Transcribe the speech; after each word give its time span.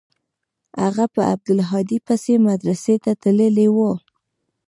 هغه 0.81 1.05
په 1.13 1.21
عبدالهادي 1.31 1.99
پسې 2.07 2.33
مدرسې 2.47 2.95
ته 3.03 3.11
تللى 3.21 3.67
و. 3.75 3.77